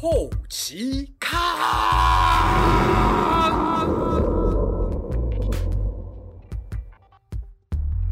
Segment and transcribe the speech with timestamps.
[0.00, 1.40] 后期看。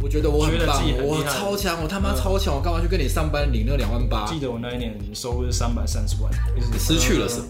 [0.01, 4.27] 我觉得我很棒我超强，我他妈嗯超强，我干嘛去跟你上班领那两万八？
[4.27, 7.47] 记得我那一年收入是三百三十万，就是失去了什么？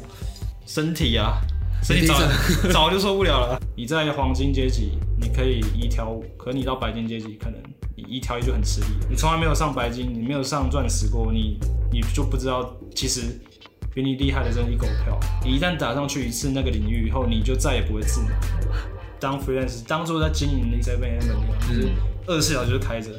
[0.66, 1.40] 身体啊，
[1.82, 2.14] 身体早
[2.70, 3.58] 早就受不了了。
[3.74, 7.58] 你在黄金阶级，你可以一挑五，可你到白金阶级，可能
[7.96, 8.88] 你一挑一就很吃力。
[9.08, 11.58] 你从来没有上白金，你没有上钻石过，你
[11.90, 13.40] 你就不知道，其实
[13.96, 15.18] 比你厉害的人一狗票。
[15.42, 18.30] 你一旦打上去一次那个领域以后，你就再也不会自满。
[19.18, 21.88] 当 freelance，当做在经营 Seven M 一样，就是
[22.26, 23.18] 二十四小时就开着，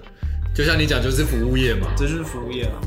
[0.54, 1.88] 就像你讲，就是服务业嘛。
[1.98, 2.80] 这就是服务业啊。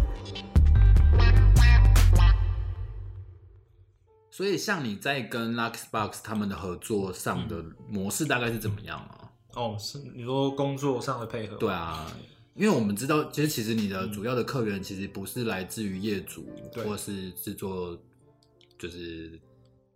[4.31, 7.57] 所以像你在跟 Luxbox 他们的合作上的
[7.89, 9.35] 模式大概是怎么样啊？
[9.55, 11.57] 哦，是你说工作上的配合？
[11.57, 12.07] 对啊，
[12.55, 17.99] 因为我们知道，其实其实你的主要的客源其实不是来自于业主，对或是制作，
[18.79, 19.41] 就是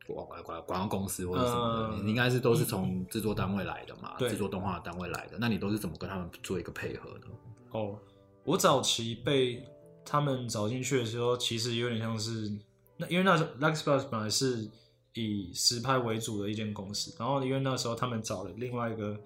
[0.06, 5.36] 广广广广告公司或者什么的，嗯你应该是都是从制作单位来的嘛，对制作动画单位来的。
[5.38, 7.26] 那你都是怎么跟他们做一个配合的？
[7.72, 7.98] 哦，
[8.44, 9.64] 我早期被
[10.04, 12.52] 他们找进去的时候，其实有点像是
[12.96, 14.70] 那，因为那时候 Luxbox 本来是
[15.14, 19.18] 以实拍为主的一间公司，然后因为那时候他们找了另外一个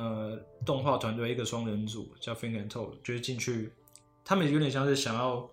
[0.00, 3.70] 呃动画团队，一个双人组叫 Think and Toe，就是进去，
[4.24, 5.46] 他们有点像是想要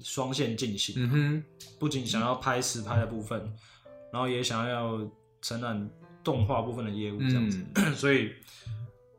[0.00, 1.44] 双线进行，嗯哼，
[1.80, 3.40] 不仅想要拍实拍的部分，
[4.12, 5.00] 然后也想要
[5.40, 5.90] 承揽
[6.22, 7.58] 动画部分的业务这样子。
[7.74, 8.30] 嗯 所以，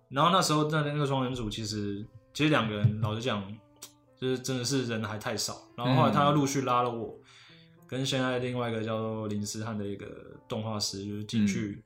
[0.09, 3.45] 然后那时候那那个双人组其实其实两个人，老实讲，
[4.17, 5.61] 就是真的是人还太少。
[5.75, 7.13] 然后后来他又陆续拉了我，
[7.85, 10.07] 跟现在另外一个叫做林思翰的一个
[10.47, 11.83] 动画师，就是进去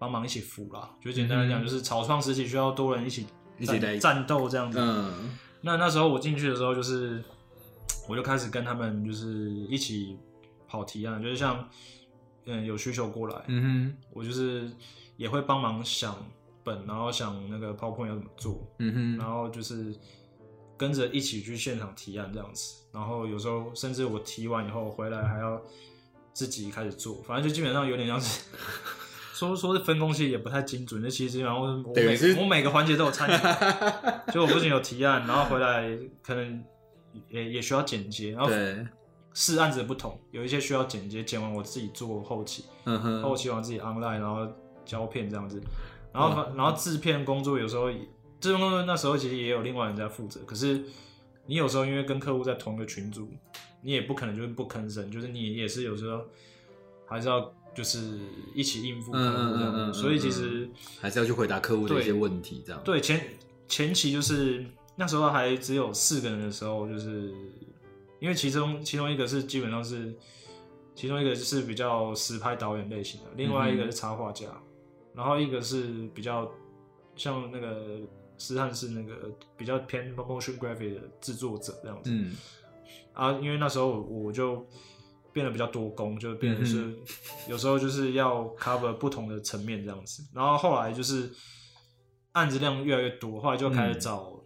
[0.00, 0.90] 帮忙一起扶啦。
[1.00, 3.26] 就简单来讲，嗯就是草创时期需要多人一起
[3.58, 4.78] 一起来战战斗这样子。
[4.80, 7.22] 嗯那那时候我进去的时候，就是
[8.08, 10.16] 我就开始跟他们就是一起
[10.66, 11.68] 跑提案，就是像
[12.46, 14.70] 嗯有需求过来，嗯我就是
[15.18, 16.16] 也会帮忙想
[16.64, 19.94] 本，然后想那个 PowerPoint 要怎么做，嗯哼，然后就是
[20.78, 22.76] 跟着一起去现场提案这样子。
[22.90, 25.60] 然后有时候甚至我提完以后回来还要
[26.32, 28.46] 自己开始做，反正就基本上有点像是。
[29.40, 31.00] 说说是分工，其实也不太精准。
[31.00, 33.32] 那其实基本上我我每我每个环节都有参与，
[34.32, 35.88] 就我不仅有提案，然后回来
[36.22, 36.62] 可能
[37.30, 38.86] 也也需要剪接，然后对，
[39.32, 44.46] 是案子的不同，有一些需要剪接，剪完我自己做后期，嗯哼，后期完自己 online，然后
[44.84, 45.58] 胶片这样子，
[46.12, 47.90] 然后反然后制片工作有时候
[48.40, 50.84] 制片工作那时候其实也有另外人在负责，可是
[51.46, 53.26] 你有时候因为跟客户在同一个群组，
[53.80, 56.20] 你也不可能就是不吭声，就是你也是有时候
[57.06, 57.40] 还是要
[57.74, 58.18] 就是
[58.54, 60.68] 一起应付客户这样所以其实
[61.00, 62.82] 还是要去回答客户的一些问题，这样。
[62.84, 63.20] 对前
[63.68, 64.64] 前期就是
[64.96, 67.32] 那时候还只有四个人的时候，就是
[68.18, 70.14] 因为其中其中一个是基本上是
[70.94, 74.46] 其中一个是比较实拍导演类型的，另外一个是插画家，
[75.14, 76.50] 然后一个是比较
[77.16, 78.00] 像那个
[78.36, 82.10] 斯汉是那个比较偏 motion graphic 的制作者这样子。
[82.10, 82.36] 嗯
[83.12, 84.66] 啊，因为那时候我就
[85.32, 86.96] 变得比较多工，就变成嗯是
[87.50, 90.22] 有时候就是要 cover 不同的层面这样子。
[90.34, 91.30] 然后后来就是
[92.32, 94.42] 案子量越来越多，后来就开始找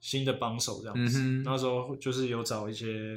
[0.00, 1.18] 新的帮手这样子。
[1.20, 3.14] 嗯那时候就是有找一些，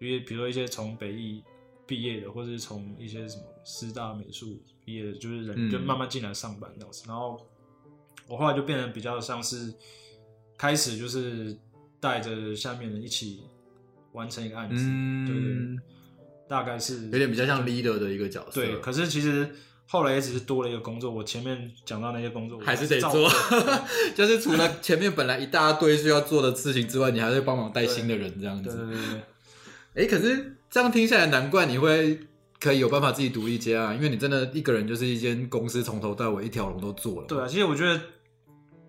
[0.00, 1.42] 因为比如说一些从北艺
[1.86, 7.04] 毕业的，或者是从一些什么师大美术毕业的，就是人嗯就慢慢进来上班这样子。
[7.08, 7.44] 然后
[8.28, 9.72] 我后来就变得比较像是
[10.58, 11.56] 开始就是
[12.00, 13.42] 带着下面人一起
[14.12, 14.84] 完成一个案子，
[15.26, 15.76] 对对，
[16.48, 18.60] 大概是有点比较像 leader 的一个角色。
[18.60, 18.78] 对。
[18.80, 19.48] 可是其实
[19.86, 23.30] 后来也只是多了一个工作，我前面讲到那些工作我还是得做，
[24.14, 28.92] 就是除了前面本来一大堆需要做的事情之外，你还会帮忙带新的人这样对对子。
[28.92, 29.20] 对
[29.94, 30.04] 对。
[30.04, 32.20] 哎、可是这样听下来，难怪你会
[32.60, 37.26] 可以有办法自己独立接啊，因为你真的一个人就是一间公司从头到尾一条龙都做了。
[37.26, 38.00] 对啊，其实我觉得，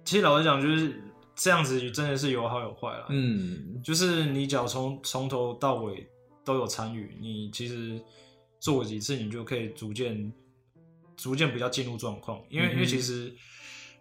[0.04, 1.02] 其实老实讲，就是
[1.36, 3.06] 这样子，真的是有好有坏啦。
[3.10, 6.10] 嗯就是你只要从从头到尾
[6.48, 8.02] 都有参与，你其实
[8.58, 10.32] 做几次，你就可以逐渐
[11.18, 12.42] 逐渐比较进入状况。
[12.50, 13.36] 因为、嗯因为其实，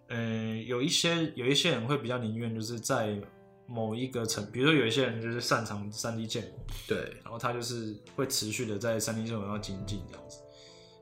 [0.06, 3.20] 嗯、有一些有一些人会比较宁愿就是在
[3.66, 10.38] 某一个层，比如说有一些人就是擅长三 D 建模，对，然后他就是会持续的在三 D 建模上精进这样子。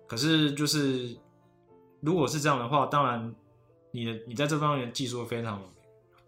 [0.08, 1.14] 可是就是
[2.00, 3.34] 如果是这样的话，当然
[3.90, 5.62] 你的你在这方面技术会非常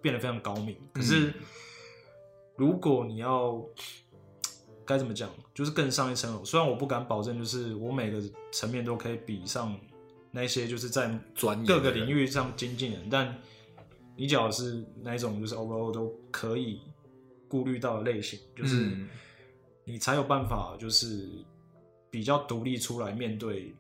[0.03, 0.77] 变得非常高明。
[0.93, 1.33] 可是
[2.57, 3.65] 如果你要
[4.87, 8.23] 该怎么讲，就是更上一层楼，虽然我不敢保证，就是我每个
[8.53, 9.79] 层面都可以比上
[10.31, 13.37] 那些就是在专各个领域上精进的人，但
[14.17, 16.81] 你只要是那一种就是 overall 都可以
[17.49, 18.87] 顾虑到的类型，就是。
[18.87, 19.09] 嗯
[19.89, 21.29] 你才有办法就是
[22.11, 23.73] 比较独立出来面对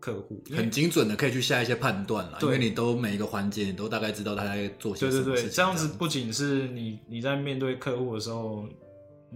[0.00, 5.52] 客户，很精准的可以去下一些判断了，因对为你都每一个环节你都大概知道他在做些对对对，什么事情。
[5.52, 8.68] 这样子不仅是你你在面对客户的时候，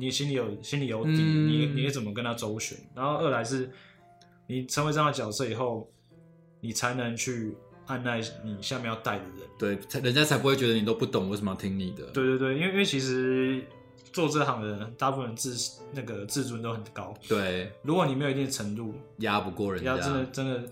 [0.00, 3.70] 你心里有心里有底，嗯你你怎么跟他周旋，然后二来是
[4.47, 5.88] 你成为这样的角色以后，
[6.61, 7.55] 你才能去
[7.87, 9.35] 按耐你下面要带的人。
[9.58, 12.06] 对，才人家才不会觉得你都不懂，为什么要听你的？
[12.06, 13.62] 对对对，因为因为其实
[14.12, 15.55] 做这行的人，大部分自
[15.93, 19.91] 那个自尊都很高，对，如果你没有一定程度，压不过人家。
[19.91, 20.64] 要真的真的，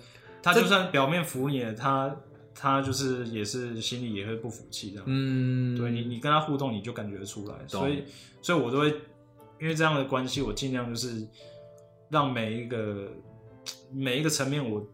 [0.42, 2.16] 他就算表面服你了，他
[2.54, 5.04] 他就是也是心里也会不服气这样。
[5.06, 7.54] 嗯，对你，你跟他互动，你就感觉得出来。
[7.68, 8.02] 所以，
[8.42, 8.92] 所以我都会
[9.60, 11.26] 因为这样的关系，我尽量就是
[12.08, 13.10] 让每一个
[13.92, 14.86] 每一个层面，我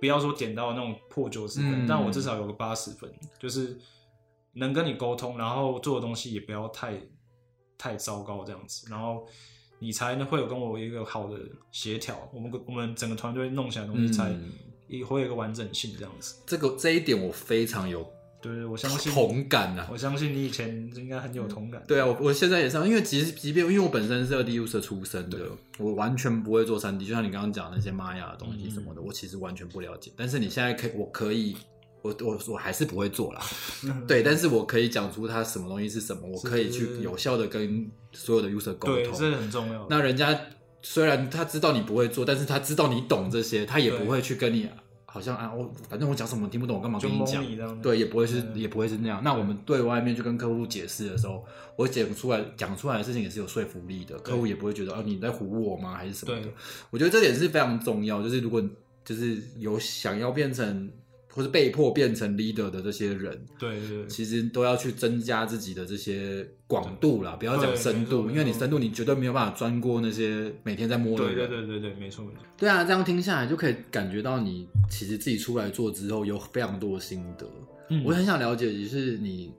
[0.00, 3.78] 不要说点到那种破九十分，嗯但我至少有个八十分，就是
[4.52, 7.00] 能跟你沟通，然后做的东西也不要太
[7.78, 9.26] 太糟糕这样子，然后
[9.78, 11.38] 你才能会有跟我一个好的
[11.70, 14.32] 协调，我们我们整个团队弄起来的东西才
[15.06, 16.42] 会有一个完整性这样子。
[16.46, 18.06] 这个这一点我非常有
[18.42, 19.88] 对对，我相信同感啊。
[19.90, 21.82] 我相信你以前应该很有同感。
[21.86, 25.38] 对啊，我我现在也是啊，因为其实即便因为我本身是二 D user 出身的，
[25.78, 30.12] 我完全不会做三 D，就像你刚刚讲的那些玛雅的东西什么的，嗯我其实完全不了解。
[30.16, 31.56] 但是你现在可以，我可以，
[32.02, 33.40] 我我我还是不会做啦，
[33.84, 39.18] 嗯对，但是我可以讲出它什么东西是什么，我可以去有效的跟所有的 user 沟对，通。
[39.18, 39.86] 这很重要。
[39.88, 40.38] 那人家
[40.82, 44.68] 虽然他知道你不会做，但是他知道你懂这些，他也不会去跟你
[45.12, 47.82] 好像啊，我反正我讲什么听不懂，我干嘛跟你讲。
[47.82, 49.20] 对，也不会是嗯也不会是那样。
[49.22, 51.44] 那我们对外面去跟客户解释的时候，
[51.76, 56.52] 我讲出来讲出来的事情也是有说服力的，客户也不会觉得哦你在唬我吗还是什么的对。
[56.88, 58.62] 我觉得这点是非常重要，就是如果
[59.04, 60.90] 就是有想要变成
[61.34, 71.48] 或是被迫变成 leader 的这些人，对对对，其实都要去增加自己的这些广度啦，不要讲深度，因为你深度你绝对没有办法钻过那些每天在摸的对人。
[71.48, 72.40] 对对对对，没错没错。
[72.58, 77.46] 对啊，这样听下来就可以感觉到你其实自己出来做之后有非常多的心得。
[77.88, 79.52] 嗯我很想了解，就是你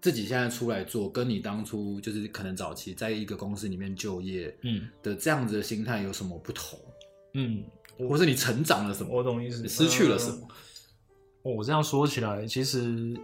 [0.00, 6.78] 自己现在出来做，跟你当初就是可能早期在一个公司里面就业嗯的这样子的心态有什么不同，
[7.34, 7.62] 嗯，
[8.08, 9.14] 或是你成长了什么？
[9.14, 9.60] 我懂意思。
[9.62, 10.48] 你失去了什么？
[11.54, 13.16] 我这样说起来，其实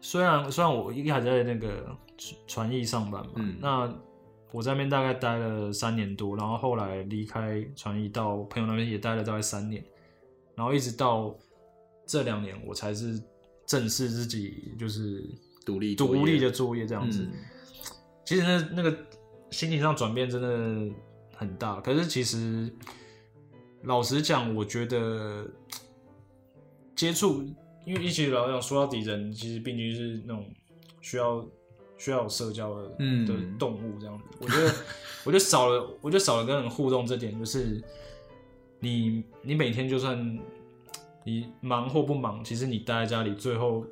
[0.00, 3.92] 虽然虽然我一开始在那个传传艺上班嘛，嗯那
[4.52, 9.84] 我在那边大概待了三年多，然后后来离开传艺到朋友那边也待了大概三年，
[10.54, 11.34] 然后一直到
[12.06, 13.22] 这两年我才是
[13.66, 15.24] 正式自己就是
[15.64, 17.22] 独立独立的作业这样子。
[17.22, 17.32] 嗯
[18.22, 18.96] 其实那那个
[19.50, 20.94] 心情上转变真的
[21.34, 22.72] 很大，可是其实
[23.82, 25.44] 老实讲，我觉得
[27.00, 27.42] 接触，
[27.86, 30.44] 因为一起老实讲，说到底人其实毕竟是那种
[31.00, 31.42] 需要
[31.96, 34.24] 需要有社交的、嗯的动物这样子。
[34.38, 34.74] 我觉得，
[35.24, 37.82] 我就少了，我就少了跟人互动这点，就是
[38.80, 40.38] 你你每天就算
[41.24, 43.82] 你忙或不忙，其实你待在家里，最后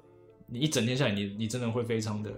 [0.47, 2.31] 你一整天下来，你你真的会非常的。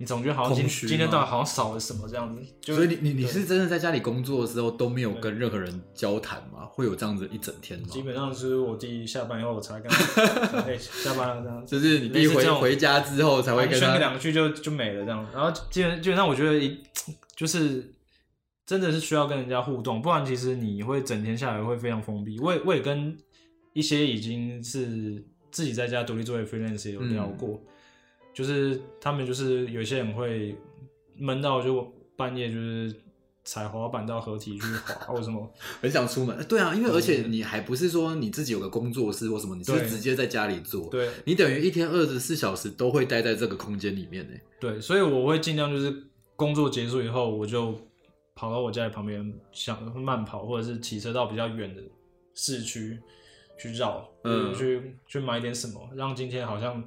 [0.00, 6.64] 你总觉得好像今空虚今天吗到底好像少了什么这样子，就所以你你你是真的在家里工作的时候都没有跟任何人交谈吗？
[6.72, 7.86] 会有这样子一整天吗？
[7.90, 15.26] 基本上是我弟下班以后我才跟他， 哎，下班了这样子，就是你弟类似这种回回家之后才会跟他两句就就没了这样。
[15.34, 16.82] 然后基本基本上我觉得一
[17.36, 17.92] 就是
[18.64, 22.40] 真的是需要跟人家互动，不然其实你会整天下来会非常封闭。
[22.40, 23.14] 我也我也跟
[23.74, 27.60] 一些已经是自己在家独立作业 freelance 也有聊过，
[28.32, 30.56] 就是他们就是有些人会
[31.16, 32.94] 闷到就半夜就是
[33.44, 35.50] 踩滑板到合体去滑或者什么。
[35.80, 36.44] 很想出门。
[36.46, 40.88] 对啊，因为而且你还不是说你自己有个工作室或什么，你是直接在家里做。
[40.88, 44.36] 对，你等于一天二十四小时都会待在这个空间里面呢。
[44.60, 46.04] 对，所以我会尽量就是
[46.36, 47.74] 工作结束以后，我就
[48.34, 51.82] 跑到我家里旁边，想慢跑或者是骑车到比较远的
[52.34, 52.98] 市区
[53.58, 56.84] 去绕，嗯嗯，去去买点什么，让今天好像。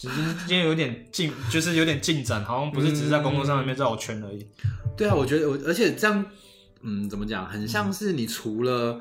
[0.00, 4.46] 只是今天有点进， 就是有点进展，好像不是只是在工作上面绕圈而已。
[4.96, 6.24] 对啊，我觉得我而且这样，
[6.80, 8.98] 嗯，怎么讲，很像是你除了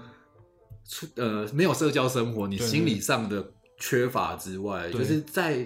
[0.90, 5.66] 出呃没有社交生活，你心理上的缺乏之外，对就是在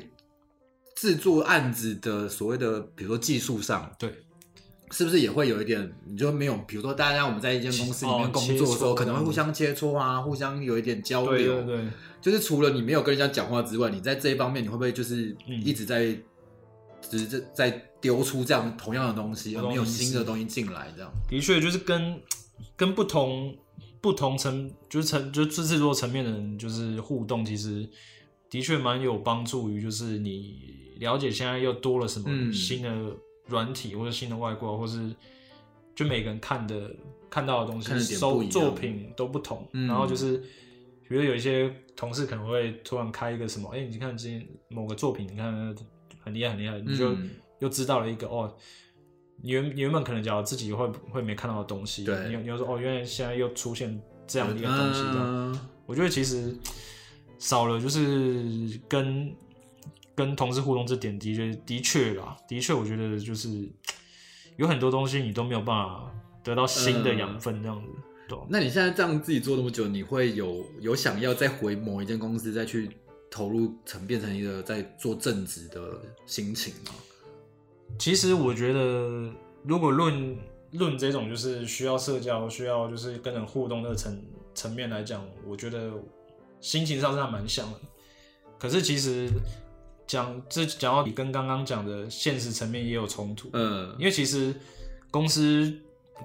[0.96, 4.14] 制作案子的所谓的，比如说技术上，对，
[4.92, 11.88] 是不是也会有一点，你就没有，比如说大家我们在一间公司里面哦工作的时候，可能会互相切磋啊，互相有一点交对流，对对，
[12.24, 15.62] 就是除了你没有跟人家讲话之外，你在这一方面你会不会就是嗯。
[15.62, 16.18] 一直在，
[17.02, 21.12] 只是在在丢出这样同样的东西，而没有新的东西进来，这样。
[21.28, 22.18] 的确就是跟
[22.78, 23.54] 跟不同
[24.00, 27.86] 不同层就是层就是制作层面的人就是互动，其实
[28.50, 32.54] 的确蛮有帮助于就是你了解现在又多了什么嗯。
[32.54, 32.90] 新的
[33.48, 35.14] 软体或者新的外挂，或是
[35.94, 36.90] 就每个人看的
[37.30, 39.88] 看到的东西、收作品都不同，嗯。
[39.88, 40.42] 然后就是
[41.14, 45.54] 比如有一些同事可能会突然开一个什么，哎、你看今天某个作品，你看
[46.24, 47.30] 很厉害很厉害，你就嗯
[47.60, 48.52] 又知道了一个哦。
[49.40, 56.58] 你原你原本可能讲自己会会没看到的东西，对你你又说哦，原来现在又出现这样的一个东西，这样，嗯我觉得其实
[57.38, 59.32] 少了就是跟
[60.16, 63.70] 跟同事互动这点的确的确啦，的确我觉得就是
[64.58, 66.12] 有很多东西你都没有办法
[66.44, 72.90] 得到新的养分这样子，对吧那你现在这样自己做那么久，你会有有想要再回某一间公司再去
[73.30, 76.92] 投入成变成一个在做正职的心情吗？
[78.00, 79.32] 其实我觉得，
[79.64, 80.36] 如果论
[80.72, 84.20] 论这种就是需要社交、需要就是跟人互动的层
[84.56, 85.92] 层面来讲，我觉得
[86.60, 87.80] 心情上是还蛮像的。
[88.58, 89.30] 可是其实
[90.08, 94.56] 讲这讲到你跟刚刚讲的现实层面也有冲突，嗯，因为其实
[95.12, 95.72] 公司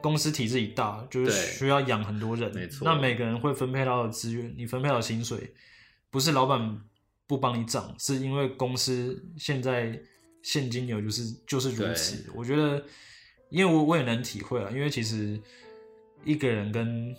[0.00, 2.84] 公司体制一大，就是需要养很多人，没错。
[2.84, 5.52] 那每个人会分配到的资源，你分配到的薪水，
[6.10, 6.80] 不是老板
[7.26, 10.00] 不帮你涨，是因为公司现在
[10.42, 12.30] 现金流就是就是如此。
[12.34, 12.84] 我觉得，
[13.50, 15.40] 因为我我也能体会啊，因为其实
[16.24, 17.14] 一个人跟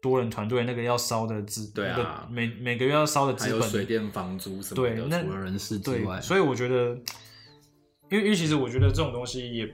[0.00, 1.96] 多人团队那个要烧的资，对啊。
[1.96, 6.90] 那个每每个月要烧的资本，水电房租什么的，对那除了人事之对外，，所以我觉得，
[8.10, 9.72] 因为因为其实我觉得这种东西也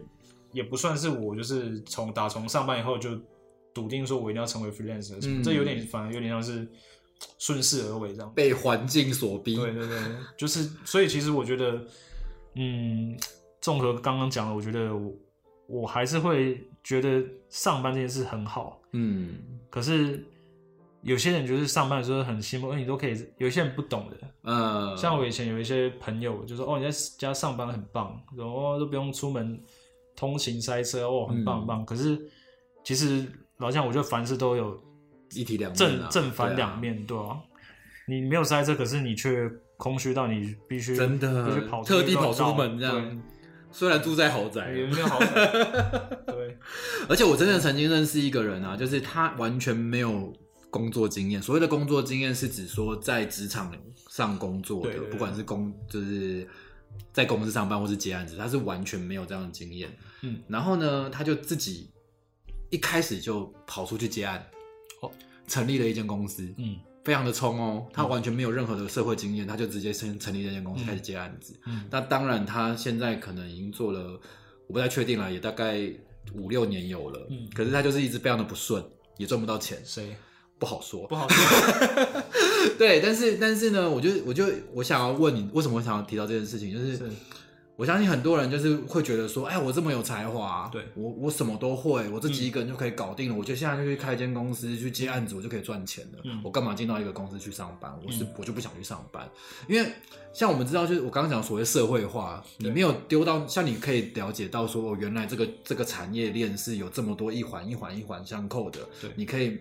[0.59, 3.11] 也不算是我就是从打从上班以后就
[3.73, 6.69] 笃定说我一定要成为 freelancer，、嗯这有点反而有点像是
[7.39, 8.33] 顺势而为这样。
[8.35, 9.55] 被环境所逼。
[9.55, 9.99] 对对对，
[10.37, 11.81] 就是所以其实我觉得，
[12.57, 13.17] 嗯，
[13.61, 15.13] 综合刚刚讲的，我觉得我
[15.69, 19.39] 我还是会觉得上班这件事很好，嗯，
[19.71, 20.25] 可是。
[21.03, 23.15] 有些人就是上班的时候很兴奋，哎，你都可以。
[23.39, 29.59] 有些人不懂的，嗯，像我以前有一些朋友就说：“哦，你在家上班很棒，然后都不用出门
[30.19, 31.61] 通勤塞车，哦，很棒嗯。
[31.61, 31.87] 很棒。
[31.87, 32.19] 可是
[32.83, 33.25] 其实
[33.59, 34.83] 老像，我觉得凡事都有
[35.33, 36.09] 一体两面正啊。
[36.11, 37.39] 正反两面，对啊，
[38.09, 43.23] 你没有塞车，可是你却空虚到你必须真的必须跑特地跑出出门这样。
[43.71, 45.47] 虽然住在豪宅对，，也没有豪宅
[46.27, 46.59] 对，
[47.09, 50.33] 而且我真的曾经认识一个人啊，就是他完全没有
[50.71, 51.41] 工作经验。
[51.41, 53.71] 所谓的工作经验是指说在职场
[54.09, 56.49] 上工作的，不管是工就是
[57.13, 59.91] 在公司上班或是接案子，他是完全没有这样的经验。
[60.23, 61.91] 嗯，然后呢，他就自己
[62.71, 64.45] 一开始就跑出去接案，
[65.01, 65.11] 哦，
[65.47, 67.87] 成立了一间公司，嗯非常的冲哦。
[67.93, 71.59] 他完全没有任何的社会经验，他就直接先成立这间公司嗯开始接案子。
[71.67, 74.21] 嗯那当然，他现在可能已经做了，
[74.67, 75.91] 我不太确定了，也大概
[76.35, 77.27] 五六年有了。
[77.31, 78.85] 嗯可是他就是一直非常的不顺，
[79.17, 80.15] 也赚不到钱，谁
[80.59, 81.17] 不好说不。
[81.17, 82.23] 好说？
[82.79, 86.73] 对，但是但是呢，我就我就我想要问你，为什么我想要提到这件事情？
[86.73, 87.05] 就是是
[87.77, 93.37] 我相信很多人就是会觉得说，哎，我这么有才华，对我我什么都会，我自己一个人就可以搞定了。
[93.37, 96.19] 我就现在就去开一间公司去接案子，我就可以赚钱了。
[96.25, 97.97] 嗯我干嘛进到一个公司去上班？
[98.05, 99.29] 我是、嗯我就不想去上班，
[99.69, 99.93] 因为
[100.33, 109.57] 像我们知道，就是我刚刚讲所谓社会化，你没有丢到像你可以了解到说，哦，原来这个这个产业链是有这么多一环一环一环相扣的，对你可以。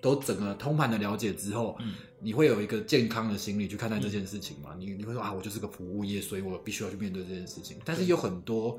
[0.00, 4.74] 嗯都整个通盘的了解之后，嗯你会有一个健康的心理去看待这件事情嘛？
[4.78, 7.78] 你你会说啊，我就是个服务业，所以我必须要去面对这件事情。
[7.84, 8.78] 但是有很多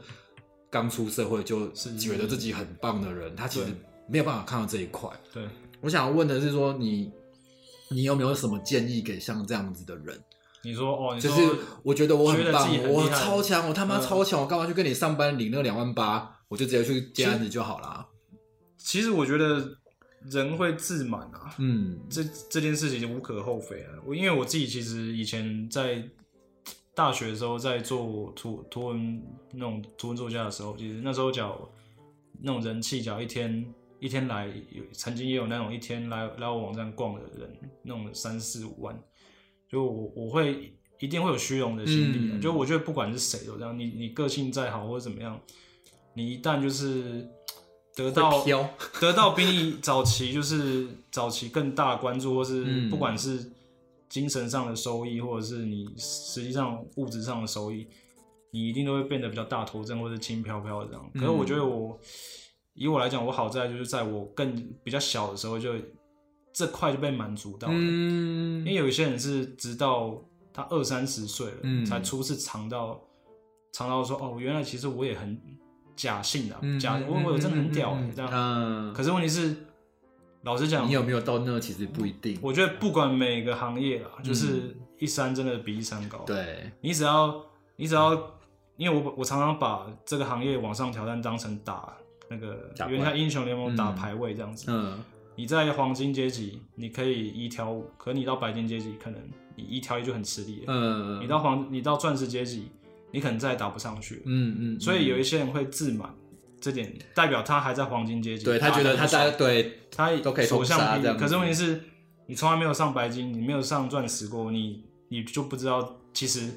[0.69, 3.67] 刚出社会就是觉得自己很棒的人，他其实
[4.07, 5.09] 没有办法看到这一块。
[5.33, 5.43] 对，
[5.81, 7.11] 我想要问的是说，你
[7.89, 10.19] 你有没有什么建议给像这样子的人？
[10.63, 16.39] 你说哦，你说就是我觉得我很棒，很我超强，我他妈嗯超强，我干嘛去跟你上班领那两万八？
[16.47, 18.05] 我就直接去接案子就好啦。
[18.77, 19.79] 其实我觉得
[20.29, 23.93] 人会自满啊，嗯，这这件事情无可厚非啊。
[24.05, 26.03] 我因为我自己其实以前在
[26.93, 29.23] 大学的时候，在做图图文
[29.53, 31.57] 那种图文作家的时候，其实那时候讲
[32.41, 33.65] 那种人气，讲一天
[33.99, 37.51] 一天来有曾经也有那种一天来来我网站逛的人，
[37.83, 38.95] 那种三四五万，
[39.69, 45.39] 就我我会一定会有虚荣的心理就我觉得不管是谁都这样，你你个性再好或者怎么样，
[46.13, 47.27] 你一旦就是
[47.95, 48.43] 得到，
[49.01, 52.89] 得到比你早期就是早期更大的关注，或是嗯。
[52.89, 53.51] 不管是
[54.09, 57.87] 精神上的收益，或者是你实际上物质上的收益，
[58.51, 61.11] 你一定都会变得比较大头症或者轻飘飘的这样。
[61.13, 61.97] 可是我觉得我、
[62.73, 65.73] 以我来讲，我好在就是在我更比较小的时候就
[66.53, 68.59] 这块就被满足到了，嗯。
[68.59, 70.21] 因为有一些人是直到
[70.53, 71.85] 他二三十岁了，嗯。
[71.85, 73.01] 才初次尝到
[73.73, 75.39] 尝到说哦，原来其实我也很
[75.95, 78.31] 假性的、嗯假，我我真的很屌、欸、这样。
[78.33, 79.55] 嗯，可是问题是，
[80.43, 82.37] 老实讲你，有没有到那其实不一定。
[82.41, 87.43] 我觉得不管每个行业啦，就是一山真的比一山高。，嗯对，你只要
[87.75, 88.13] 你只要，
[88.77, 91.93] 因为我我常常把这个行业往上挑战当成打
[92.29, 94.65] 那个打怪有点像英雄联盟打嗯排位这样子。
[94.69, 99.19] 嗯你在黄金阶级，你可以一挑五，可你到白金阶级，可能
[99.55, 100.65] 你一挑一就很吃力了。
[100.67, 102.69] 嗯，你到黄，你到钻石阶级，
[103.11, 104.21] 你可能再也打不上去。
[104.25, 106.13] 嗯嗯，所以有一些些人会自满，
[106.59, 111.01] 这点代表他还在黄金阶级，对他觉得他在在对他都可以所通杀向披靡。
[111.03, 111.81] 这样可是问题是，
[112.27, 116.49] 你从来没有上白金，你没有上钻石过，你你就不知道其实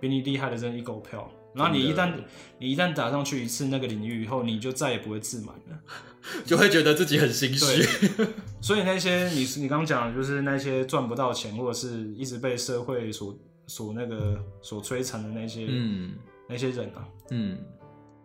[0.00, 1.30] 比你厉害的真的一狗票。
[1.54, 2.12] 然后你一旦
[2.58, 5.78] 你一旦打上去一次那个领域以后，你就再也不会自满了。
[6.44, 7.82] 就会觉得自己很心虚。
[8.60, 13.36] 所以那些你你刚刚讲的就是那些赚不到钱，或者是一直被社会所
[13.68, 16.14] 所那个所摧残的那些、嗯
[16.48, 17.58] 那些人啊，嗯，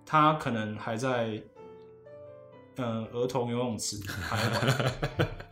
[0.06, 1.40] 他可能还在
[2.78, 4.92] 呃儿童游泳池徘徊，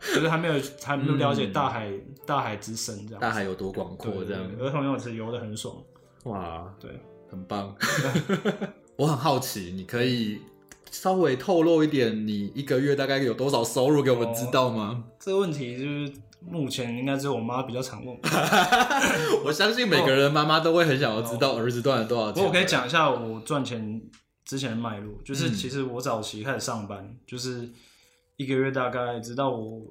[0.14, 1.92] 就是还没有还没有了解大海、
[2.26, 3.20] 大海之深这样。
[3.20, 5.76] 大海有多广对阔，这样儿童游泳池游的很爽。
[6.24, 6.90] 哇，对，
[7.30, 7.76] 很棒。
[8.96, 10.40] 我很好奇，你可以
[10.90, 15.04] 稍微透露一点，你一个月大概有多少收入给我们知道吗？
[15.20, 16.12] 这个问题就是
[16.46, 18.20] 目前应该只有我妈比较常问我。
[19.46, 22.42] 我相信每个人妈妈都会很想要知道儿子赚了多少钱。
[22.42, 24.02] 过我可以讲一下我赚钱
[24.44, 27.68] 之前的脉络，就是嗯其实我早期开始上班，就是
[28.36, 29.82] 一个月大概直到我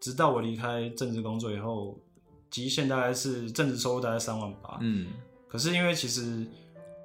[0.00, 1.98] 直到我离开正职工作以后，
[2.50, 4.78] 极限大概是正职收入大概三万八。
[4.80, 5.08] 嗯
[5.48, 6.46] 可是因为其实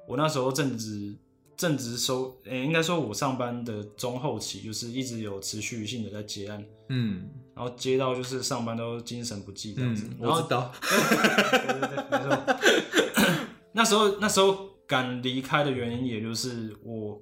[0.06, 1.16] 我那时候正职
[1.56, 10.06] 正职收，诶、应该说我上班的中后期就是一直有持续性的在接案，嗯然后接到就是上班都精神不济这样子。
[10.10, 10.72] 嗯，然后我知道。
[10.80, 13.34] 对对对，没错。
[13.72, 17.20] 那时候那时候敢离开的原因，也就是我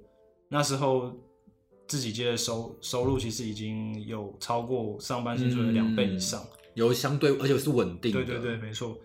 [0.48, 1.12] 那时候
[1.86, 6.42] 自己接的收收入，其实已经有超过上班薪水的两倍以上。
[6.74, 8.24] 有相对，而且是稳定的。
[8.24, 8.96] 对对对，没错。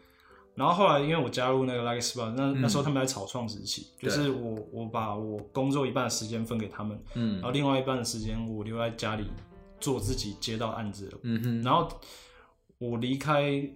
[0.56, 9.26] 然后后来因为我加入那个 Like Spot，那、那时候他们在草创时期，就是我我把我工作一半的时间分给他们，嗯然后另外一半的时间我留在家里
[9.80, 11.90] 做自己接到案子了嗯哼，然后
[12.80, 13.70] 我离开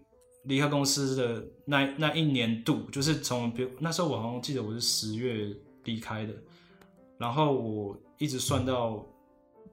[0.45, 6.33] 离开公司的那那一年度，就是从比如那时候我好像记得我是十月离开的，
[7.17, 9.05] 然后我一直算到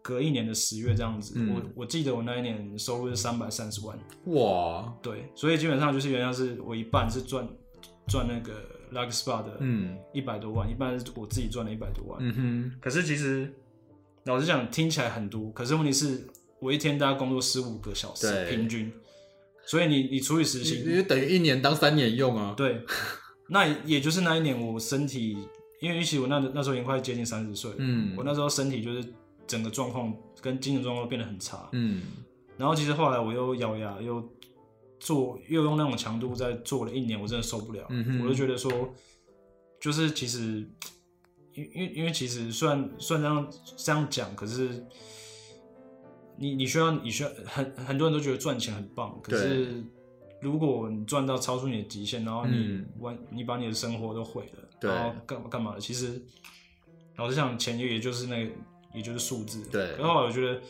[0.02, 1.34] 隔一年的十月这样子。
[1.36, 1.54] 嗯。
[1.54, 7.48] 我我记得我那一年收入是三百三十万，哇，对，所以基本上就是原来是我一半是赚
[8.06, 8.52] 赚那个
[8.92, 9.98] Luck Spa 的嗯。
[10.12, 12.18] 一百多万，一半是我自己赚了一百多万。
[12.20, 13.54] 嗯哼，可是其实
[14.28, 16.28] 老实讲，听起来很多，可是问题是
[16.60, 18.92] 我一天大概工作十五个小时对平均，
[19.64, 22.52] 所以你你除以时因薪，为等于一年当三年用啊。
[22.54, 22.84] 对，
[23.48, 25.38] 那也就是那一年我身体，
[25.80, 29.02] 因为其实我那那时候已经快接近三十岁了，嗯我那时候身体就是
[29.46, 32.02] 整个状况跟精神状况都变得很差，嗯
[32.58, 34.22] 然后其实后来我又咬牙又
[35.00, 38.92] 做又用那种强度再做了一年，我真的受不了，嗯哼我就觉得说，
[39.80, 40.68] 就是其实，
[41.58, 44.86] 因因为因为其实虽然虽然这样这样讲，可是
[46.36, 49.82] 你你需要你需要很很多人都觉得赚钱很棒，可是
[50.40, 56.22] 如果你赚到超出你的极限，然后你嗯完、你把你的生活都毁了，然后干嘛干嘛的，其实
[57.16, 58.52] 老实讲，钱也就是那个
[58.94, 60.60] 也就是数字，对然后我觉得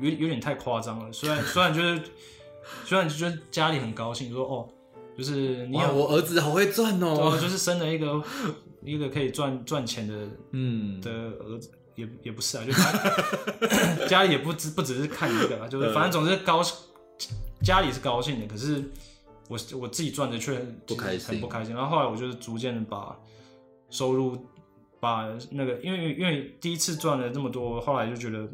[0.00, 1.12] 有有点太夸张了。
[1.12, 2.00] 虽然虽然就是
[2.84, 4.68] 虽然就是家里很高兴，说哦，
[5.16, 7.36] 就是你，有我儿子好会赚对哦。
[7.40, 8.22] 就是生了一个
[8.82, 16.62] 一个可以赚赚钱的嗯，的儿子，也也不是啊，就是他 家里也不只不只是看一个啊，嗯就是反正总是高
[17.62, 18.82] 家里是高兴的，可是
[19.48, 21.74] 我我自己赚的却不开心很不开心。
[21.74, 23.18] 然后后来我就是逐渐的把
[23.90, 24.46] 收入
[25.00, 28.48] 把那个，因为因为第一次赚了这么多，后来就觉得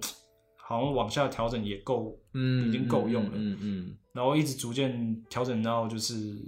[0.56, 3.96] 好像往下调整也够，嗯已经够用了嗯嗯。
[4.12, 6.38] 然后一直逐渐调整到就是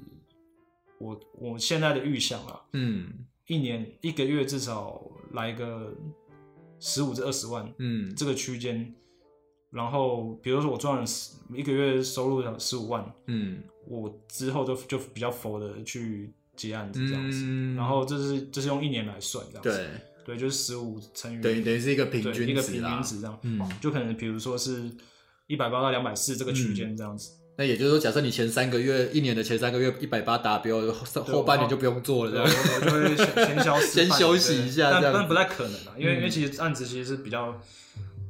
[0.99, 5.01] 我我现在的预想啊，嗯一年一个月至少
[5.33, 5.95] 来个
[6.81, 8.15] 十五至二十万嗯。
[8.15, 8.95] 这个区间，
[9.71, 13.63] 然后比如说我赚了十一个月收入十五万，嗯。
[13.89, 19.71] 我之后就就比较佛的去接案子这样子，嗯，然后这是这是用一年来算这样子，
[20.25, 24.91] 对，对，就是十五乘以等于等于是一个平对均一个平均值这样，嗯，就可能比如说是
[25.47, 27.31] 一百八到两百四这个区间这样子。
[27.57, 33.07] 那也就是说，假设你前三个月一年的前三个月一百八达标，后后半年就不用做了，这对，样。
[33.07, 37.59] 就会先先消失，先休息一下这样子但但不太可能啊，因为、嗯因为其实案子其实是比较，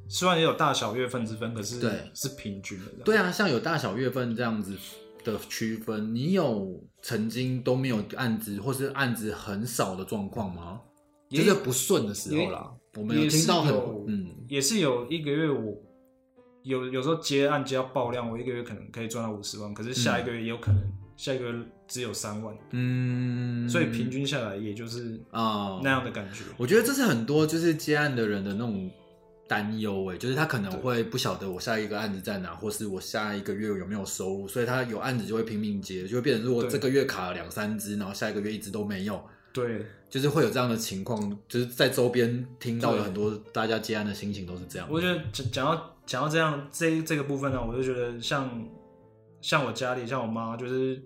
[0.08, 2.84] 虽然也有大小月份之分，可是对是平均的。
[3.04, 4.74] 对啊，像有大小月份这样子
[5.24, 10.80] 的区分，你有曾经都没有案子，或是案子很少的状况吗？
[11.28, 15.76] 也就是不顺的时候啦，我们有也听到很有嗯也是有一个月我
[16.66, 20.82] 有有时候接案接到爆量，我一个月可能可以赚到五十万，可是下一个月也有可能、
[21.16, 21.54] 下一个月
[21.86, 26.42] 只有三万，嗯，所以平均下来也就是啊那样的感觉。
[26.56, 28.90] 我觉得这是很多就是接案的人的那种
[29.46, 39.24] 担忧哎，就是他可能会不晓得我下一个案子在哪，或是我下一个月有没有收入，所以他有案子就会拼命接，就会变成如果这个月卡了两三只，然后下一个月一直都没有，
[39.56, 44.86] 对，就是会有这样的情况，就是在周边听到对有很多大家接案的心情都是这样。
[44.90, 48.50] 我觉得讲讲到讲到这样这这个部分呢，我就觉得像
[49.40, 51.02] 像我家里，像我妈，就是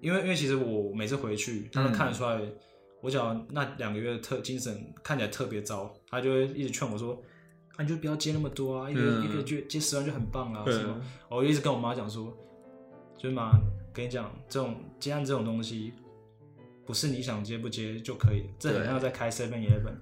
[0.00, 2.40] 因为因为其实我每次回去，她都看得出来，
[3.02, 7.22] 我讲那两个月特精神看起来特别糟，她就会一直劝我说。
[7.76, 10.94] 啊，你就不要接那么多啊，一个、嗯一个月接十万就很棒啊，什么？
[11.28, 12.32] 我就一直跟我妈讲说，
[13.18, 13.50] 就是妈，
[13.92, 15.92] 跟你讲，这种接案这种东西，
[16.86, 19.94] 不是你想接不接就可以，这很对像在开 Seven Eleven，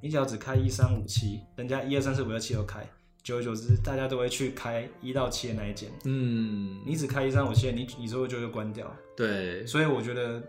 [0.00, 2.88] 你只要只开一三五七，人家一二三四五六七都开，
[3.22, 5.90] 久而久之，大家都会去开一到七的那一间。
[6.04, 8.94] 嗯，你只开一三五七，你你之后就会关掉。
[9.16, 10.42] 对，所以我觉得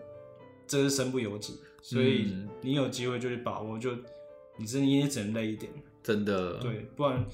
[0.67, 2.49] 这是身不由己，所以嗯。
[2.61, 3.91] 你有机会就去把握，就
[4.57, 5.71] 你真你也只能累一点，
[6.03, 7.25] 真的，对，不然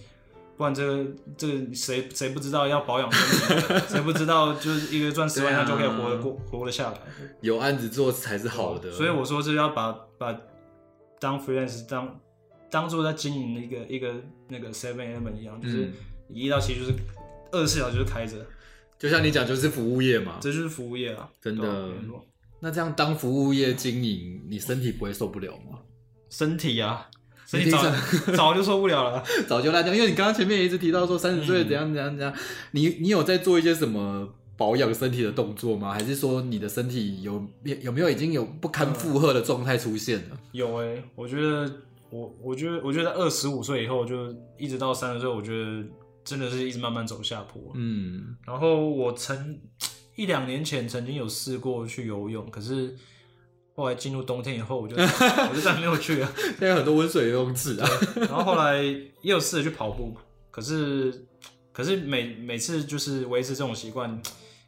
[0.58, 1.06] 不然这个
[1.38, 7.00] 这个谁谁不知道要保养身体，谁不知道就是一个赚十万他就可以活得过 活得下来，
[7.41, 8.91] 有案子做才是好的。
[8.91, 10.38] 所以我说是要把把
[11.20, 12.20] 当 freelance 当
[12.70, 14.13] 当做在经营一个一个
[14.48, 15.94] 那个 seven eleven 一样，就是嗯
[16.30, 16.94] 一到七就是
[17.52, 18.38] 二十四小时就是开着，
[18.98, 20.38] 就像你讲，就是服务业嘛。
[20.41, 21.91] 这就是服务业啊，真的
[22.62, 25.80] 那这样当服务业经营，你身体不会受不了吗？
[26.30, 27.10] 身体啊，
[27.46, 27.92] 身体你早
[28.36, 29.24] 早就受不了了。
[29.48, 32.34] 早就烂掉，因为你刚刚前面也一直提到说三十岁嗯怎样怎样怎样，
[32.72, 34.28] 你你有在做一些什么
[34.58, 35.94] 保养身体的动作吗？
[35.94, 37.46] 还是说你的身体有
[37.82, 40.38] 有没有已经有不堪负荷的状态出现了？
[40.54, 41.72] 有诶、我觉得
[42.10, 45.84] 我我觉得我觉得二十五岁以后就一直到三十岁，我觉得
[46.24, 47.62] 真的是一直慢慢走下坡。
[47.76, 49.60] 嗯，然后我曾
[50.16, 52.96] 一两年前曾经有试过去游泳，可是
[53.76, 56.34] 后来进入冬天以后，我就 我就再也没有去了。
[56.36, 60.16] 现在有很多温水游泳池啊，然后后来也有试着去跑步，
[60.50, 61.28] 可是
[61.74, 64.22] 可是每每次就是维持这种习惯，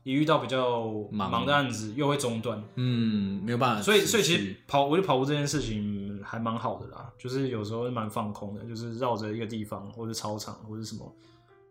[0.04, 11.16] 一遇到比较忙忙的案子又会中断，嗯，没有办法，所以所以其实跑我觉得跑步这件事情还蛮好的啦，就是有时候蛮放空的，就是绕着一个地方或者操场或者什么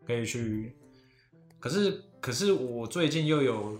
[0.07, 0.75] 可以去。
[1.59, 3.77] 可是可是我最近又有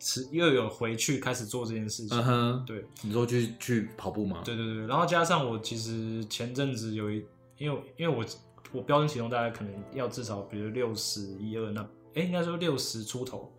[0.00, 2.84] 持又有回去开始做这件事情，嗯哼，对。
[3.02, 4.40] 你说去去跑步吗？
[4.44, 7.24] 对对对，然后加上我其实前阵子有一，
[7.58, 8.24] 因为因为我
[8.72, 11.82] 我标准体重大概可能要至少比如六十一二那，
[12.14, 13.52] 哎应该说六十出头，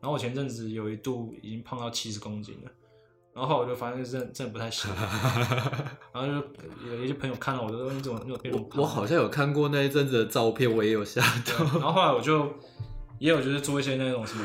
[0.00, 2.70] 然后我前阵子有一度已经胖到七十公斤了，
[3.34, 4.90] 然后我就发现真的真的不太行，
[6.12, 8.80] 然后就有一些朋友看到我就说你怎么你怎么变胖？
[8.80, 11.64] 我好像有看过那一阵子的照片，我也有吓对到。
[11.78, 12.52] 然后后来我就
[13.22, 14.44] 也有就是做一些那种什么，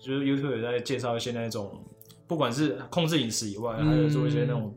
[0.00, 1.80] 就是 YouTube 也在介绍一些那种，
[2.26, 4.76] 不管是控制饮食以外，还有做一些那种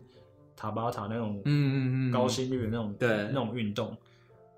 [0.55, 3.09] 塔巴塔那种嗯嗯嗯，高心率的那种对。
[3.29, 3.97] 那种运动，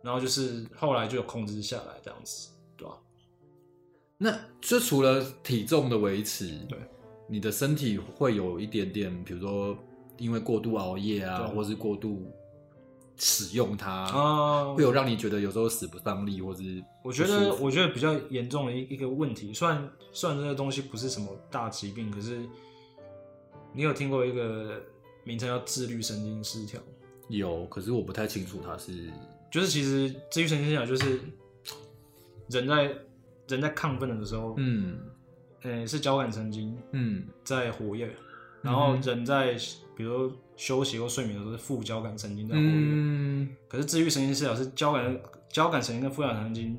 [0.02, 2.98] 然后就是后来就有控制下来这样子，对吧、
[4.18, 6.78] 那就除了体重的维持，对，
[7.30, 9.78] 你的身体会有一点点，比如说
[10.18, 11.56] 因为过度熬夜啊，对。
[11.56, 12.30] 或是过度
[13.24, 14.74] 使用它，哦。
[14.76, 22.44] 会有让你觉得有时候使不上力，或是我觉得我觉得比较严重的一一个问题，虽然虽然这个东西不是什么大疾病，可是
[23.74, 24.82] 你有听过一个
[25.24, 26.82] 名称叫自律神经失调？
[27.30, 29.12] 有，可是我不太清楚它是
[29.52, 31.20] 就是其实自律神经失调就是
[32.50, 32.96] 人在
[33.48, 35.00] 人在亢奋的时候，嗯。
[35.64, 37.24] 呃，是交感神经嗯。
[37.44, 38.12] 在活跃，
[38.64, 39.56] 然后嗯人在
[39.96, 42.70] 比如休息或睡眠的时候是副交感神经在活跃。
[42.70, 45.20] 嗯，可是治愈神经失调是交感
[45.50, 46.78] 交感神经跟副交感神经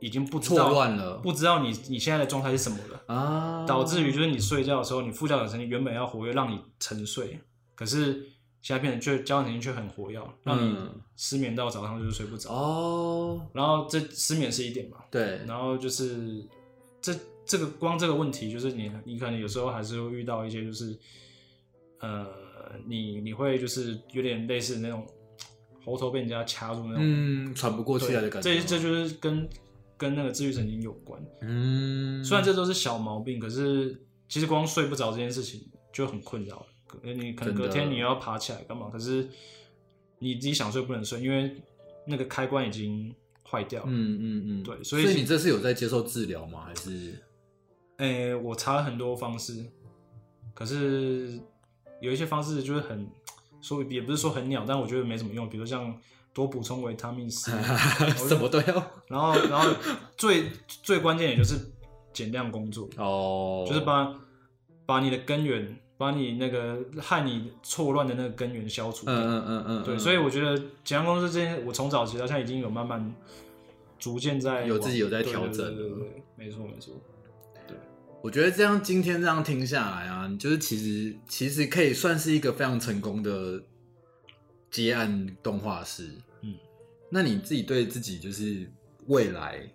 [0.00, 1.18] 已经不知错道乱了。
[1.18, 7.38] 不知道你你现在的状态是什么了，啊，导致于就是你睡觉的时候，你副交感神经原本要活跃让你沉睡，
[7.76, 8.26] 可是
[8.60, 11.00] 现在变成却交感神经却很活跃，让你嗯。
[11.16, 12.50] 失眠到早上就是睡不着。
[12.50, 16.42] 哦，然后这失眠是一点嘛，对，然后就是
[17.00, 17.14] 这
[17.44, 20.98] 这个光这个问题，就是你你可能有时候还是会遇到一些就是
[22.00, 22.26] 呃，
[22.86, 25.06] 你你会就是有点类似那种
[25.84, 29.48] 喉头被人家掐住那种，嗯，喘不过气来的感觉吗，这这就是跟
[29.96, 31.22] 跟那个自律神经有关。
[31.42, 36.64] 嗯，虽然这都是小毛病，可是其实光睡不着这件事情就很困扰
[37.02, 38.88] 你可能隔天你要爬起来干嘛？
[38.90, 39.28] 可是
[40.18, 41.54] 你自己想睡不能睡，因为
[42.04, 43.14] 那个开关已经
[43.48, 43.88] 坏掉了。
[43.90, 46.64] 嗯嗯嗯，对所所以你这次有在接受治疗吗？
[46.66, 47.14] 还是
[47.98, 49.64] 诶、我查了很多方式，
[50.54, 51.38] 可是
[52.00, 53.08] 有一些方式就是很
[53.60, 55.48] 说也不是说很鸟，但我觉得没什么用。
[55.48, 55.94] 比如像
[56.32, 57.52] 多补充维他命 C，
[58.28, 59.70] 什么都要然后然后
[60.16, 61.58] 最最关键也就是
[62.12, 64.14] 减量工作，哦，就是把
[64.86, 69.14] 把你的根源把你那个害你错乱的那个根源消除掉。
[69.14, 73.14] 嗯嗯嗯嗯，对，嗯所以我觉得减量工作这件，我从早期到现在已经有慢慢
[73.98, 76.94] 逐渐在有自己有在调整对对对对，没错没错。
[78.22, 83.62] 我觉得这样今天这样听下来啊，就是其实其实可以算是一个非常成功的
[84.70, 86.10] 接案动画师。
[86.42, 86.54] 嗯，
[87.10, 88.70] 那你自己对自己就是
[89.06, 89.66] 未来，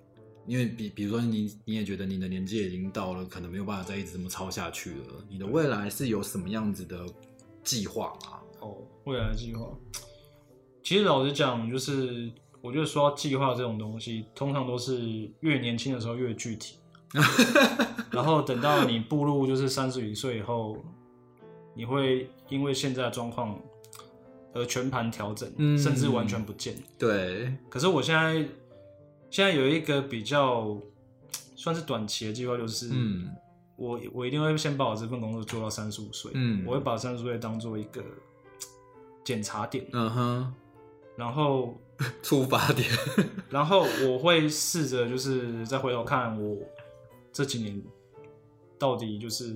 [0.45, 5.25] 因为比比如说你你也觉得你的年纪已经到了，可能没有办法再一直这么抄下去了。
[5.27, 7.03] 你的未来是有什么样子的
[7.63, 8.39] 计划吗？
[8.59, 9.67] 哦，未来的计划，
[10.83, 12.31] 其实老实讲，就是
[12.61, 16.77] 我觉得说到计划这种东西，通常都是越年轻的时候越具体，
[18.15, 20.77] 然后等到你步入就是三十余岁以后，
[21.73, 23.59] 你会因为现在的状况
[24.53, 26.75] 而全盘调整，嗯甚至完全不见。
[26.97, 28.33] 对，可是我现在
[29.29, 30.77] 现在有一个比较
[31.55, 33.29] 算是短期的计划，就是嗯
[33.75, 38.01] 我我一定会先把我这份工作做到三十五岁，嗯我会把三十岁当做一个
[39.23, 40.53] 检查点，嗯哼，
[41.17, 41.77] 然后
[42.21, 42.89] 出发点，
[43.49, 46.57] 然后我会试着就是再回头看我
[47.33, 47.81] 这几年
[48.77, 49.55] 到底就是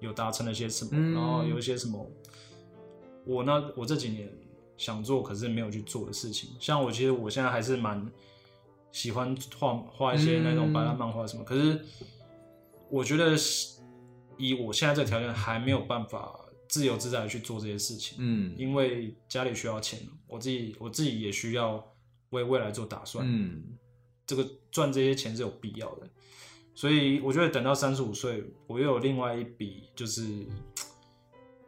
[0.00, 1.14] 有达成了些什么，嗯。
[1.14, 2.10] 然后有一些什么
[3.24, 4.30] 我呢我这几年
[4.76, 8.10] 想做可是没有去做的事情，像我其实我现在还是蛮
[8.92, 11.80] 喜欢画画一些那种嗯白烂漫画什么，可是
[12.90, 13.34] 我觉得
[14.36, 16.38] 以我现在这个条件还没有办法
[16.68, 18.54] 自由自在的去做这些事情，嗯。
[18.58, 21.84] 因为家里需要钱，我自己我自己也需要
[22.30, 23.24] 为未来做打算。
[23.26, 23.76] 嗯。
[24.26, 26.08] 这个赚这些钱是有必要的，
[26.74, 30.24] 所以我觉得等到三十五岁，我又有另外一笔，就是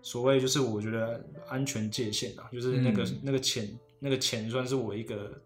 [0.02, 3.20] 所谓就是我觉得安全界限啊，就是那个、嗯。
[3.22, 5.40] 那个钱那个钱算是我一个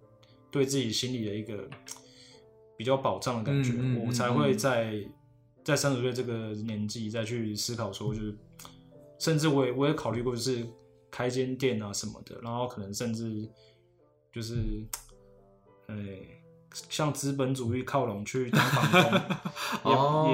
[0.51, 1.69] 对自己心里的一个
[2.77, 5.05] 比较保障的感觉，嗯嗯嗯我才会在
[5.63, 8.37] 在三十岁这个年纪再去思考说，就是
[9.19, 10.67] 甚至我也我也考虑过，就是
[11.11, 13.49] 开间店啊什么的，然后可能甚至
[14.33, 14.85] 就是，
[15.87, 15.95] 呃，
[16.89, 19.21] 向资本主义靠拢去当房东，
[19.93, 20.31] 哦。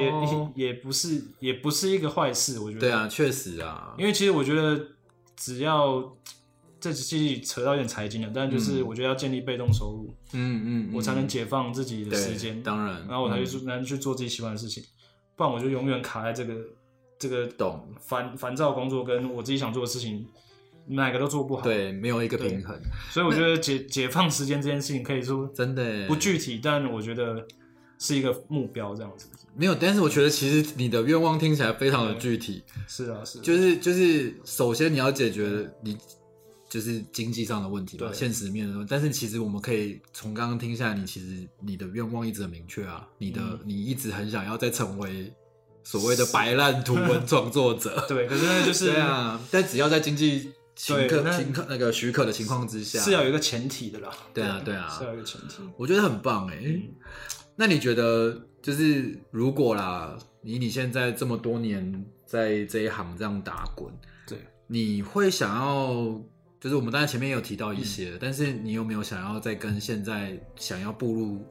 [0.57, 2.81] 也也也不是也不是一个坏事，我觉得。
[2.81, 4.89] 对啊，，确实啊，因为其实我觉得
[5.37, 6.17] 只要
[6.79, 8.87] 这其实扯到一点财经了，但就是嗯。
[8.87, 14.85] 我觉得要建立被动收入，嗯嗯，我才能嗯解放自己的对时间，当然，然后我才去嗯做，能去做自己喜欢的事情，
[15.35, 16.55] 不然我就永远卡在这个
[17.19, 17.89] 这个懂。
[18.01, 20.29] 烦烦躁工作跟我自己想做的事情，
[20.89, 22.79] 哪个都做不好。，对，没有一个平衡，
[23.11, 27.47] 所以我觉得解解放时间这件事情可以说真的不具体，但我觉得
[27.99, 29.27] 是一个目标这样子。
[29.55, 29.75] 没有。
[29.75, 35.97] 但是我觉得其实你的愿望听起来非常的具体，是啊，是啊就是就是，首先你要解决你
[36.69, 38.89] 就是经济上的问题嘛，对现实面的问题。
[38.91, 45.33] 但是其实我们可以从刚刚听下来，你其实你的愿望一直很明确啊，你的、嗯你一直很想要再成为
[45.83, 48.05] 所谓的白烂图文 创作者。
[48.09, 54.11] 对，可是那就是对啊，但只要在经济许可对那情况那个许可的情况之下，是要有一个前提的啦。
[54.35, 54.89] 对啊对啊。
[54.89, 55.63] 是要有一个前提。
[55.77, 56.83] 我觉得很棒哎、嗯。
[57.57, 63.91] 那你觉得就是如果啦，以你现在这么多年在这一行这样打滚，
[64.27, 66.21] 对，你会想要，
[66.61, 68.19] 就是我们当然前面也有提到一些，嗯。
[68.21, 71.43] 但是你有没有想要再跟现在想要步入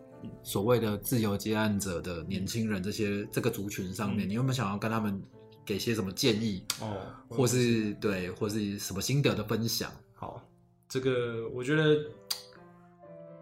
[0.43, 4.29] 所谓的自由接案者的年轻人这些这个族群上面，嗯。
[4.29, 5.19] 你有没有想要跟他们
[5.65, 6.97] 给些什么建议，哦，
[7.27, 9.91] 或是对，或是什么心得的分享？
[10.13, 10.41] 好，
[10.87, 11.99] 这个我觉得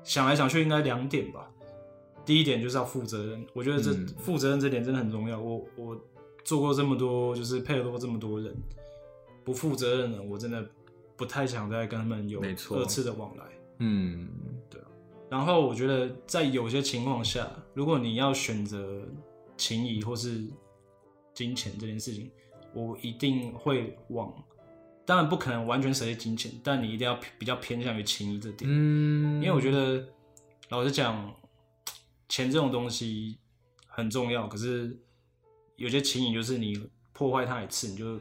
[0.03, 1.49] 想来想去应该两点吧。
[2.25, 5.38] 第一点就是要负责任，我觉得这嗯负责任这点真的很重要。
[5.38, 6.01] 我我
[6.45, 8.55] 做过这么多，就是配合过这么多人，
[9.43, 10.65] 不负责任的，我真的
[11.17, 13.43] 不太想再跟他们有二次的往来。
[13.79, 14.29] 嗯，
[14.69, 14.79] 对
[15.29, 19.01] 然后我觉得在有些情况下，如果你要选择
[19.57, 20.47] 情谊或是
[21.34, 22.32] 金钱这件事情，
[22.74, 24.34] 我一定会往，
[25.06, 30.08] 当然不可能完全舍弃金钱，但你一定要比较偏向于情谊这点，嗯，因为我觉得
[30.69, 31.34] 老实讲，
[32.30, 33.38] 钱这种东西
[33.88, 34.98] 很重要，可是
[35.76, 38.19] 有些情谊就是你破坏它一次，你就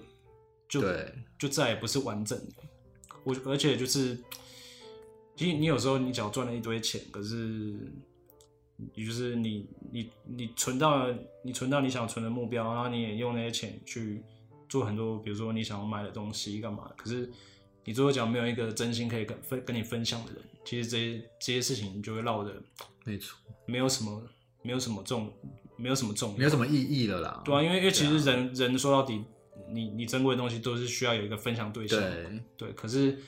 [0.68, 2.54] 就对就再也不是完整的。
[3.24, 4.18] 我而且就是，
[5.36, 7.78] 其实你有时候你只要赚了一堆钱，可是
[8.94, 14.22] 你就是你你你存到了你存到你想存的目标，然后你也用那些钱去
[14.68, 16.90] 做很多，比如说你想要买的东西干嘛？
[16.96, 17.30] 可是
[17.84, 22.54] 你最后讲没有一个真心可以跟分跟你分享的人，其实这些这些事情你就会绕的
[23.04, 24.22] 没错，没有什么
[24.62, 25.32] 没有什么重
[25.76, 27.42] 没有什么重，没有什么意义了啦。
[27.44, 29.24] 对啊，因为因为其实人、人说到底，
[29.70, 31.98] 你你珍贵的东西都是需要有一个分享对象。
[31.98, 33.18] 对，对，可是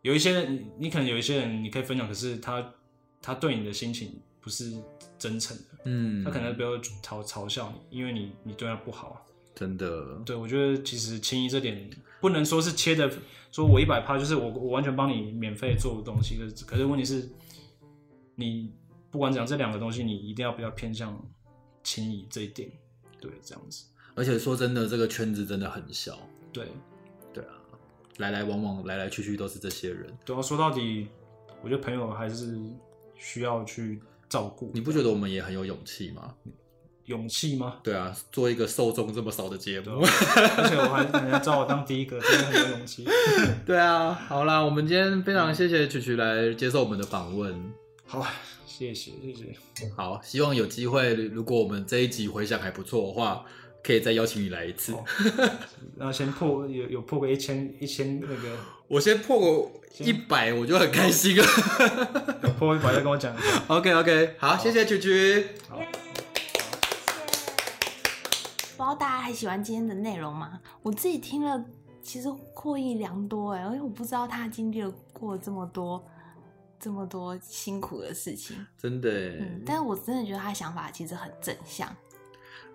[0.00, 2.74] 有一些人，你你可能有一些人你可以分享，可是他
[3.20, 4.70] 他对你的心情不是
[5.18, 9.24] 真诚的，嗯，他可能比如嘲嘲笑你，因为你你对他不好，
[9.54, 11.88] 真的，对我觉得其实情谊这点
[12.20, 13.10] 不能说是切的，
[13.50, 17.28] 说我一百趴就是我我完全帮你免费做的东西，可是可是问题是，
[18.34, 18.72] 你
[19.10, 21.16] 不管怎样这两个东西，你一定要比较偏向
[21.82, 22.70] 轻易这一点，
[23.20, 26.18] 对，这样子，而且说真的，这个圈子真的很小，
[26.52, 26.66] 对。
[27.34, 27.54] 对啊，
[28.18, 31.08] 来来往往，来来去去都是这些人，对啊，说到底，
[31.62, 32.60] 我觉得朋友还是
[33.16, 34.02] 需要去
[34.32, 36.32] 照顾，你不觉得我们也很有勇气吗？
[37.04, 37.80] 勇气吗？
[37.82, 43.04] 对啊，做一个受众这么少的节目，而且我还人家找我当第一个，真的很有勇气。
[43.66, 47.72] 对啊，好啦，我们今天非常谢谢曲曲来接受我们的访问。
[48.06, 48.26] 好，
[48.64, 49.92] 谢谢谢谢。
[49.94, 53.44] 好，希望有机会，如果我们这一集回响还不错的话，
[53.82, 54.94] 可以再邀请你来一次。
[55.98, 58.56] 然后先破有有破个一千一千那个，
[58.92, 59.70] 我先破个
[60.04, 61.44] 一百，我就很开心了。
[62.58, 63.34] 破一百再跟我讲。
[63.68, 65.46] OK OK，好，谢谢曲曲。
[65.66, 65.78] 好。
[68.76, 70.60] 不知道大家还喜欢今天的内容吗？
[70.82, 71.64] 我自己听了，
[72.02, 76.04] 其实获益良多哎，因为我不知道他经历了过这么多、
[76.78, 79.08] 这么多辛苦的事情，真的。
[79.10, 81.88] 嗯，但是我真的觉得他想法其实很正向，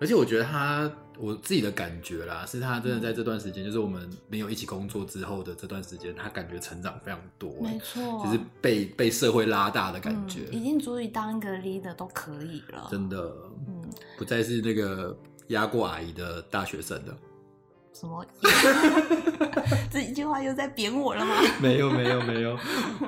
[0.00, 13.32] 而且我觉得他，我自己的感觉啦，是他真的在这段时间，就是我们没有一起工作之后的这段时间，他感觉成长非常多，没错，就是被被社会拉大的感觉，已经足以当一个 leader 都可以了，真的，
[13.66, 13.82] 嗯，
[14.16, 15.16] 不再是那个。
[15.48, 17.16] 压过阿姨的大学生的，
[17.98, 18.24] 什么？
[19.90, 21.34] 这一句话又在贬我了吗？
[21.60, 22.56] 没有没有没有。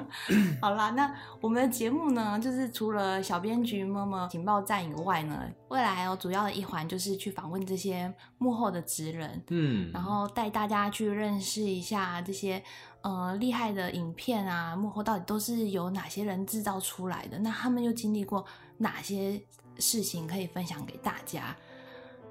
[0.60, 12.62] 好啦，那我们的节目呢，就是除了小编局么么情报站以外呢，未来还有主要的一环就是去访问这些幕后的职人，嗯，然后带大家去认识一下这些
[13.02, 17.38] 呃厉害的影片啊，幕后到底都是由哪些人制造出来的？
[17.38, 18.44] 那他们又经历过
[18.78, 19.40] 哪些
[19.78, 21.54] 事情可以分享给大家？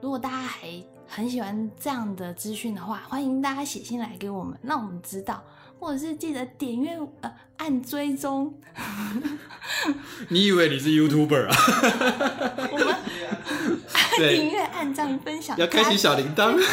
[0.01, 0.67] 如果大家还
[1.07, 5.43] 很喜欢这样的资讯的话，欢迎大家写信来给我们，让我们知道，
[5.79, 8.53] 或者是记得点阅呃按追踪。
[10.29, 11.55] 你以为你是 YouTuber 啊？
[12.71, 12.95] 我们
[14.35, 16.57] 订阅、按赞、分享，要开启小铃铛。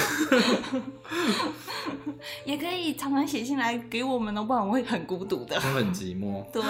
[2.45, 6.45] 也可以常常写信来给我们哦，不然我会很孤独的，会很寂寞。
[6.51, 6.63] 对。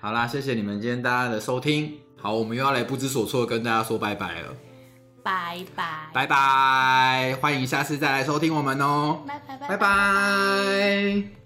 [0.00, 1.98] 好啦，谢谢你们今天大家的收听。
[2.16, 4.54] 好，我们又要来不知所措跟大家说拜拜了。
[5.22, 11.39] 拜拜，拜拜，欢迎下次再来收听我们哦，拜拜，拜拜。